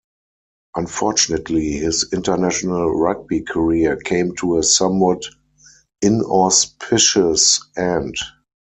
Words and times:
Unfortunately 0.75 1.73
his 1.73 2.11
International 2.11 2.89
rugby 2.89 3.41
career 3.41 3.97
came 3.97 4.33
to 4.37 4.57
a 4.57 4.63
somewhat 4.63 5.23
inauspicious 6.01 7.61
end. 7.77 8.15